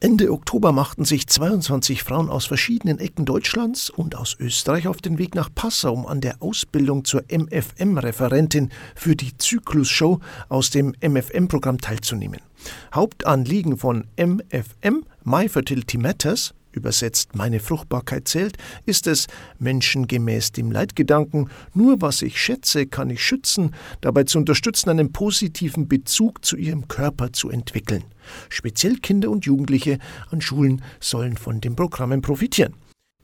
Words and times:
Ende 0.00 0.30
Oktober 0.30 0.70
machten 0.70 1.04
sich 1.04 1.26
22 1.26 2.04
Frauen 2.04 2.30
aus 2.30 2.46
verschiedenen 2.46 3.00
Ecken 3.00 3.24
Deutschlands 3.24 3.90
und 3.90 4.14
aus 4.14 4.36
Österreich 4.38 4.86
auf 4.86 4.98
den 4.98 5.18
Weg 5.18 5.34
nach 5.34 5.48
Passau, 5.52 5.92
um 5.92 6.06
an 6.06 6.20
der 6.20 6.40
Ausbildung 6.40 7.04
zur 7.04 7.24
MFM-Referentin 7.28 8.70
für 8.94 9.16
die 9.16 9.36
Zyklus-Show 9.36 10.20
aus 10.48 10.70
dem 10.70 10.94
MFM-Programm 11.00 11.78
teilzunehmen. 11.78 12.40
Hauptanliegen 12.94 13.76
von 13.76 14.06
MFM, 14.16 15.04
My 15.24 15.48
Fertility 15.48 15.98
Matters, 15.98 16.54
übersetzt 16.78 17.34
meine 17.34 17.60
Fruchtbarkeit 17.60 18.26
zählt, 18.26 18.56
ist 18.86 19.06
es, 19.06 19.26
Menschen 19.58 20.06
gemäß 20.06 20.52
dem 20.52 20.72
Leitgedanken, 20.72 21.50
nur 21.74 22.00
was 22.00 22.22
ich 22.22 22.40
schätze, 22.40 22.86
kann 22.86 23.10
ich 23.10 23.22
schützen, 23.22 23.74
dabei 24.00 24.24
zu 24.24 24.38
unterstützen, 24.38 24.88
einen 24.88 25.12
positiven 25.12 25.88
Bezug 25.88 26.44
zu 26.44 26.56
ihrem 26.56 26.88
Körper 26.88 27.32
zu 27.32 27.50
entwickeln. 27.50 28.04
Speziell 28.48 28.96
Kinder 28.96 29.30
und 29.30 29.44
Jugendliche 29.44 29.98
an 30.30 30.40
Schulen 30.40 30.82
sollen 31.00 31.36
von 31.36 31.60
den 31.60 31.76
Programmen 31.76 32.22
profitieren. 32.22 32.74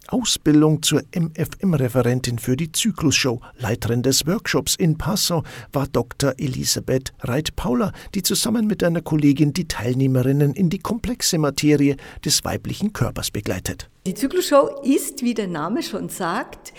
Ausbildung 0.09 0.83
zur 0.83 1.03
MFM-Referentin 1.15 2.39
für 2.39 2.57
die 2.57 2.73
Zyklus-Show. 2.73 3.41
Leiterin 3.59 4.03
des 4.03 4.27
Workshops 4.27 4.75
in 4.75 4.99
Passau 4.99 5.43
war 5.73 5.87
Dr. 5.87 6.35
Elisabeth 6.39 7.13
Reit-Paula, 7.21 7.93
die 8.15 8.23
zusammen 8.23 8.67
mit 8.67 8.83
einer 8.83 9.03
Kollegin 9.03 9.53
die 9.53 9.69
Teilnehmerinnen 9.69 10.55
in 10.55 10.71
die 10.71 10.79
komplexe 10.79 11.39
Materie 11.39 11.97
des 12.25 12.45
weiblichen 12.45 12.93
Körpers 12.93 13.31
begleitet. 13.31 13.91
Die 14.07 14.15
Zyklus-Show 14.15 14.83
ist, 14.83 15.23
wie 15.23 15.35
der 15.35 15.49
Name 15.49 15.83
schon 15.83 16.09
sagt, 16.09 16.73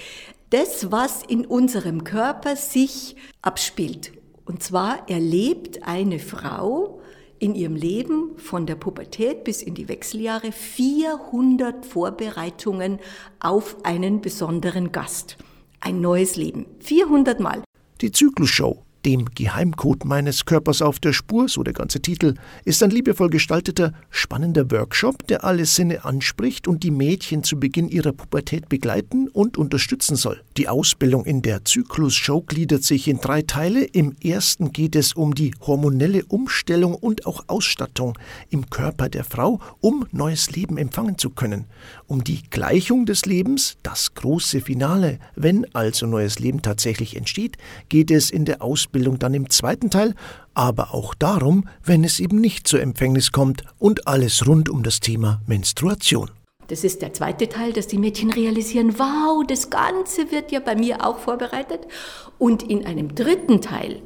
das, 0.52 0.92
was 0.92 1.24
in 1.24 1.46
unserem 1.46 2.04
Körper 2.04 2.56
sich 2.56 3.16
abspielt. 3.42 4.14
Und 4.46 4.62
zwar 4.62 5.10
erlebt 5.10 5.84
eine 5.84 6.20
Frau 6.20 6.95
in 7.40 7.56
ihrem 7.56 7.76
Leben 7.76 8.38
von 8.38 8.66
der 8.66 8.76
Pubertät 8.76 9.44
bis 9.44 9.62
in 9.62 9.76
die 9.76 9.88
Wechseljahre 9.88 10.52
400 10.52 11.86
Vorbereitungen 11.86 13.00
auf 13.40 13.78
einen 13.84 14.22
besonderen 14.22 14.92
Gast. 14.92 15.38
Ein 15.80 16.02
neues 16.02 16.36
Leben. 16.36 16.66
400 16.80 17.40
Mal. 17.40 17.64
Die 18.02 18.12
Zyklus-Show 18.12 18.82
dem 19.06 19.26
Geheimcode 19.36 20.04
meines 20.04 20.46
Körpers 20.46 20.82
auf 20.82 21.00
der 21.00 21.14
Spur, 21.14 21.48
so 21.48 21.62
der 21.62 21.74
ganze 21.74 22.02
Titel, 22.02 22.34
ist 22.66 22.82
ein 22.82 22.90
liebevoll 22.90 23.30
gestalteter, 23.30 23.94
spannender 24.10 24.72
Workshop, 24.72 25.28
der 25.28 25.44
alle 25.44 25.66
Sinne 25.66 26.04
anspricht 26.06 26.68
und 26.68 26.82
die 26.82 26.90
Mädchen 26.90 27.44
zu 27.44 27.60
Beginn 27.60 27.88
ihrer 27.88 28.14
Pubertät 28.14 28.68
begleiten 28.68 29.28
und 29.30 29.58
unterstützen 29.58 30.16
soll. 30.16 30.42
Die 30.58 30.68
Ausbildung 30.68 31.24
in 31.26 31.44
der 31.44 31.64
Zyklus-Show 31.64 32.42
gliedert 32.42 32.84
sich 32.84 33.08
in 33.08 33.20
drei 33.20 33.44
Teile. 33.44 33.84
Im 33.84 34.16
ersten 34.24 34.72
geht 34.72 34.96
es 34.96 35.14
um 35.14 35.36
die 35.36 35.54
hormonelle 35.62 36.26
Umstellung 36.26 36.96
und 36.96 37.28
auch 37.28 37.44
Ausstattung 37.48 38.18
im 38.50 38.72
Körper 38.72 39.10
der 39.10 39.24
Frau, 39.24 39.60
um 39.82 40.08
neues 40.12 40.52
Leben 40.52 40.80
empfangen 40.80 41.20
zu 41.20 41.30
können. 41.30 41.66
Um 42.08 42.24
die 42.24 42.42
Gleichung 42.50 43.06
des 43.06 43.26
Lebens, 43.26 43.78
das 43.84 44.16
große 44.16 44.62
Finale, 44.62 45.20
wenn 45.36 45.68
also 45.76 46.08
neues 46.08 46.40
Leben 46.40 46.64
tatsächlich 46.64 47.16
entsteht, 47.16 47.58
geht 47.90 48.10
es 48.10 48.32
in 48.32 48.46
der 48.46 48.64
Ausbildung 48.64 48.95
Ausbildung 48.96 49.20
dann 49.20 49.34
im 49.34 49.50
zweiten 49.50 49.90
Teil, 49.90 50.16
aber 50.54 50.94
auch 50.94 51.14
darum, 51.16 51.68
wenn 51.84 52.06
es 52.06 52.22
eben 52.22 52.40
nicht 52.40 52.66
zur 52.66 52.82
Empfängnis 52.82 53.34
kommt 53.34 53.64
und 53.78 54.08
alles 54.08 54.48
rund 54.48 54.70
um 54.70 54.84
das 54.84 55.02
Thema 55.02 55.42
Menstruation. 55.48 56.32
Das 56.68 56.86
ist 56.86 57.02
der 57.02 57.12
zweite 57.14 57.50
Teil, 57.50 57.74
dass 57.74 57.88
die 57.88 57.98
Mädchen 57.98 58.32
realisieren, 58.32 58.98
wow, 58.98 59.46
das 59.46 59.70
Ganze 59.70 60.32
wird 60.32 60.54
ja 60.54 60.62
bei 60.62 60.76
mir 60.76 61.06
auch 61.06 61.20
vorbereitet. 61.20 61.82
Und 62.40 62.64
in 62.64 62.86
einem 62.86 63.14
dritten 63.14 63.62
Teil 63.62 64.02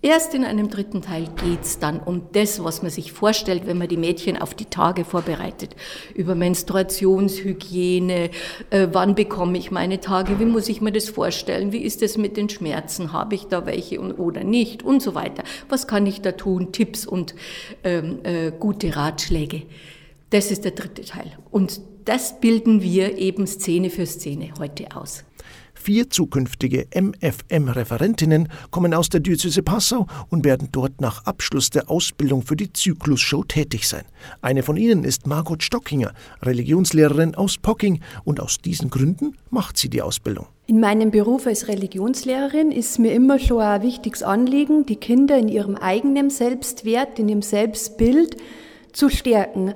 Erst 0.00 0.32
in 0.32 0.44
einem 0.44 0.70
dritten 0.70 1.02
Teil 1.02 1.24
geht 1.44 1.62
es 1.62 1.80
dann 1.80 1.98
um 1.98 2.28
das, 2.30 2.62
was 2.62 2.82
man 2.82 2.90
sich 2.92 3.10
vorstellt, 3.10 3.66
wenn 3.66 3.78
man 3.78 3.88
die 3.88 3.96
Mädchen 3.96 4.40
auf 4.40 4.54
die 4.54 4.66
Tage 4.66 5.04
vorbereitet. 5.04 5.74
Über 6.14 6.36
Menstruationshygiene, 6.36 8.30
äh, 8.70 8.88
wann 8.92 9.16
bekomme 9.16 9.58
ich 9.58 9.72
meine 9.72 9.98
Tage, 9.98 10.38
wie 10.38 10.44
muss 10.44 10.68
ich 10.68 10.80
mir 10.80 10.92
das 10.92 11.08
vorstellen, 11.08 11.72
wie 11.72 11.82
ist 11.82 12.00
es 12.02 12.16
mit 12.16 12.36
den 12.36 12.48
Schmerzen, 12.48 13.12
habe 13.12 13.34
ich 13.34 13.48
da 13.48 13.66
welche 13.66 14.00
und, 14.00 14.12
oder 14.20 14.44
nicht 14.44 14.84
und 14.84 15.02
so 15.02 15.16
weiter. 15.16 15.42
Was 15.68 15.88
kann 15.88 16.06
ich 16.06 16.20
da 16.20 16.30
tun, 16.30 16.70
Tipps 16.70 17.04
und 17.04 17.34
ähm, 17.82 18.20
äh, 18.22 18.52
gute 18.56 18.94
Ratschläge. 18.94 19.62
Das 20.30 20.52
ist 20.52 20.64
der 20.64 20.72
dritte 20.72 21.02
Teil. 21.02 21.36
Und 21.50 21.80
das 22.04 22.38
bilden 22.38 22.82
wir 22.82 23.18
eben 23.18 23.48
Szene 23.48 23.90
für 23.90 24.06
Szene 24.06 24.52
heute 24.60 24.96
aus. 24.96 25.24
Vier 25.80 26.10
zukünftige 26.10 26.86
MFM-Referentinnen 26.92 28.48
kommen 28.70 28.92
aus 28.92 29.08
der 29.08 29.20
Diözese 29.20 29.62
Passau 29.62 30.06
und 30.28 30.44
werden 30.44 30.68
dort 30.72 31.00
nach 31.00 31.24
Abschluss 31.24 31.70
der 31.70 31.88
Ausbildung 31.88 32.42
für 32.42 32.56
die 32.56 32.72
Zyklus-Show 32.72 33.44
tätig 33.44 33.88
sein. 33.88 34.04
Eine 34.42 34.62
von 34.62 34.76
ihnen 34.76 35.04
ist 35.04 35.26
Margot 35.26 35.62
Stockinger, 35.62 36.12
Religionslehrerin 36.42 37.36
aus 37.36 37.58
Pocking 37.58 38.00
und 38.24 38.40
aus 38.40 38.58
diesen 38.58 38.90
Gründen 38.90 39.36
macht 39.50 39.78
sie 39.78 39.88
die 39.88 40.02
Ausbildung. 40.02 40.46
In 40.66 40.80
meinem 40.80 41.10
Beruf 41.10 41.46
als 41.46 41.68
Religionslehrerin 41.68 42.72
ist 42.72 42.98
mir 42.98 43.12
immer 43.12 43.38
schon 43.38 43.62
ein 43.62 43.82
wichtiges 43.82 44.22
Anliegen, 44.22 44.84
die 44.84 44.96
Kinder 44.96 45.38
in 45.38 45.48
ihrem 45.48 45.76
eigenen 45.76 46.28
Selbstwert, 46.28 47.18
in 47.18 47.28
ihrem 47.28 47.42
Selbstbild 47.42 48.36
zu 48.92 49.08
stärken. 49.08 49.74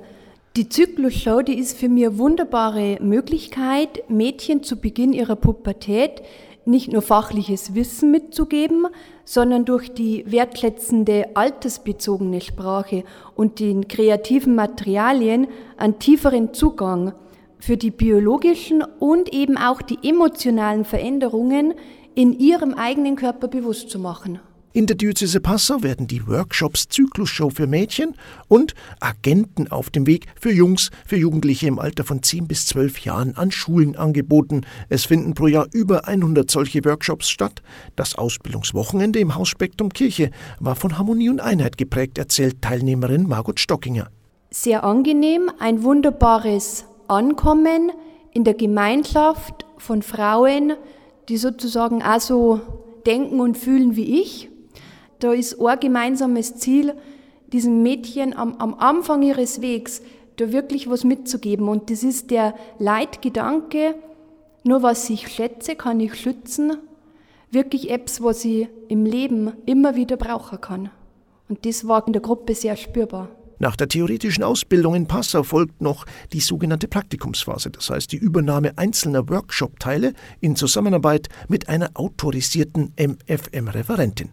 Die 0.55 0.69
Zyklusshow, 0.69 1.41
die 1.41 1.57
ist 1.57 1.79
für 1.79 1.89
mich 1.89 2.05
eine 2.05 2.19
wunderbare 2.19 2.99
Möglichkeit, 3.01 4.07
Mädchen 4.07 4.61
zu 4.61 4.75
Beginn 4.75 5.11
ihrer 5.11 5.35
Pubertät 5.35 6.21
nicht 6.65 6.93
nur 6.93 7.01
fachliches 7.01 7.73
Wissen 7.73 8.11
mitzugeben, 8.11 8.85
sondern 9.25 9.65
durch 9.65 9.91
die 9.95 10.23
wertschätzende 10.27 11.35
altersbezogene 11.35 12.39
Sprache 12.39 13.03
und 13.33 13.59
den 13.59 13.87
kreativen 13.87 14.53
Materialien 14.53 15.47
einen 15.75 15.97
tieferen 15.97 16.53
Zugang 16.53 17.13
für 17.57 17.75
die 17.75 17.89
biologischen 17.89 18.83
und 18.99 19.33
eben 19.33 19.57
auch 19.57 19.81
die 19.81 20.07
emotionalen 20.07 20.85
Veränderungen 20.85 21.73
in 22.13 22.31
ihrem 22.31 22.75
eigenen 22.75 23.15
Körper 23.15 23.47
bewusst 23.47 23.89
zu 23.89 23.97
machen. 23.97 24.39
In 24.75 24.87
der 24.87 24.95
Diözese 24.95 25.39
Passau 25.39 25.83
werden 25.83 26.07
die 26.07 26.27
Workshops 26.27 26.87
Zyklusshow 26.87 27.51
für 27.51 27.67
Mädchen 27.67 28.15
und 28.47 28.73
Agenten 28.99 29.67
auf 29.67 29.91
dem 29.91 30.07
Weg 30.07 30.25
für 30.41 30.51
Jungs, 30.51 30.89
für 31.05 31.15
Jugendliche 31.15 31.67
im 31.67 31.77
Alter 31.77 32.03
von 32.03 32.23
10 32.23 32.47
bis 32.47 32.65
12 32.65 33.01
Jahren 33.01 33.37
an 33.37 33.51
Schulen 33.51 33.95
angeboten. 33.95 34.61
Es 34.89 35.05
finden 35.05 35.35
pro 35.35 35.45
Jahr 35.45 35.67
über 35.73 36.07
100 36.07 36.49
solche 36.49 36.83
Workshops 36.85 37.29
statt. 37.29 37.61
Das 37.95 38.15
Ausbildungswochenende 38.15 39.19
im 39.19 39.35
Haus 39.35 39.49
Spektrum 39.49 39.89
Kirche 39.89 40.31
war 40.59 40.75
von 40.75 40.97
Harmonie 40.97 41.29
und 41.29 41.39
Einheit 41.39 41.77
geprägt, 41.77 42.17
erzählt 42.17 42.63
Teilnehmerin 42.63 43.27
Margot 43.27 43.59
Stockinger. 43.59 44.09
Sehr 44.49 44.83
angenehm, 44.83 45.51
ein 45.59 45.83
wunderbares 45.83 46.85
Ankommen 47.07 47.91
in 48.31 48.43
der 48.43 48.55
Gemeinschaft 48.55 49.67
von 49.77 50.01
Frauen, 50.01 50.73
die 51.29 51.37
sozusagen 51.37 52.01
auch 52.01 52.19
so 52.19 52.59
denken 53.05 53.39
und 53.39 53.55
fühlen 53.55 53.95
wie 53.95 54.19
ich 54.19 54.49
da 55.23 55.31
ist 55.31 55.59
ein 55.61 55.79
gemeinsames 55.79 56.57
Ziel, 56.57 56.93
diesem 57.51 57.81
Mädchen 57.81 58.35
am, 58.35 58.55
am 58.57 58.73
Anfang 58.73 59.21
ihres 59.21 59.61
Wegs 59.61 60.01
da 60.35 60.51
wirklich 60.51 60.89
was 60.89 61.03
mitzugeben. 61.03 61.69
Und 61.69 61.89
das 61.89 62.03
ist 62.03 62.31
der 62.31 62.55
Leitgedanke, 62.79 63.95
nur 64.63 64.83
was 64.83 65.09
ich 65.09 65.27
schätze, 65.29 65.75
kann 65.75 65.99
ich 65.99 66.15
schützen. 66.15 66.77
Wirklich 67.51 67.89
etwas, 67.89 68.21
was 68.21 68.43
ich 68.43 68.67
im 68.89 69.05
Leben 69.05 69.53
immer 69.65 69.95
wieder 69.95 70.17
brauchen 70.17 70.59
kann. 70.59 70.89
Und 71.47 71.65
das 71.65 71.87
war 71.87 72.05
in 72.07 72.13
der 72.13 72.21
Gruppe 72.21 72.55
sehr 72.55 72.75
spürbar. 72.75 73.29
Nach 73.59 73.75
der 73.75 73.87
theoretischen 73.87 74.43
Ausbildung 74.43 74.95
in 74.95 75.07
Passau 75.07 75.43
folgt 75.43 75.81
noch 75.81 76.05
die 76.33 76.39
sogenannte 76.39 76.87
Praktikumsphase, 76.87 77.69
das 77.69 77.89
heißt 77.89 78.11
die 78.11 78.17
Übernahme 78.17 78.77
einzelner 78.77 79.29
Workshop-Teile 79.29 80.13
in 80.41 80.55
Zusammenarbeit 80.55 81.29
mit 81.47 81.69
einer 81.69 81.91
autorisierten 81.93 82.93
MFM-Referentin. 82.97 84.31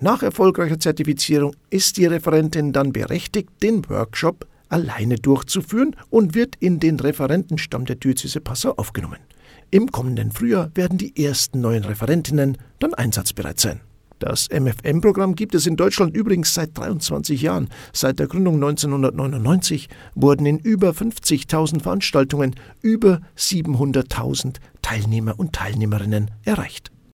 Nach 0.00 0.22
erfolgreicher 0.22 0.78
Zertifizierung 0.78 1.56
ist 1.70 1.96
die 1.96 2.06
Referentin 2.06 2.72
dann 2.72 2.92
berechtigt, 2.92 3.50
den 3.62 3.88
Workshop 3.88 4.46
alleine 4.68 5.16
durchzuführen 5.16 5.96
und 6.08 6.36
wird 6.36 6.54
in 6.60 6.78
den 6.78 7.00
Referentenstamm 7.00 7.84
der 7.84 7.96
Diözese 7.96 8.40
Passau 8.40 8.74
aufgenommen. 8.76 9.18
Im 9.72 9.90
kommenden 9.90 10.30
Frühjahr 10.30 10.70
werden 10.74 10.98
die 10.98 11.20
ersten 11.20 11.60
neuen 11.60 11.84
Referentinnen 11.84 12.58
dann 12.78 12.94
einsatzbereit 12.94 13.58
sein. 13.58 13.80
Das 14.20 14.48
MFM-Programm 14.50 15.34
gibt 15.34 15.56
es 15.56 15.66
in 15.66 15.76
Deutschland 15.76 16.16
übrigens 16.16 16.54
seit 16.54 16.76
23 16.78 17.42
Jahren. 17.42 17.68
Seit 17.92 18.20
der 18.20 18.28
Gründung 18.28 18.54
1999 18.54 19.88
wurden 20.14 20.46
in 20.46 20.58
über 20.58 20.90
50.000 20.90 21.82
Veranstaltungen 21.82 22.54
über 22.82 23.20
700.000 23.36 24.56
Teilnehmer 24.80 25.38
und 25.38 25.52
Teilnehmerinnen 25.52 26.30
erreicht. 26.44 26.92